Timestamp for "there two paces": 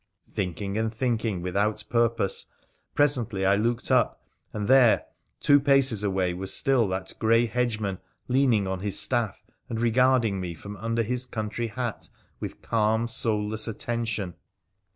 4.67-6.03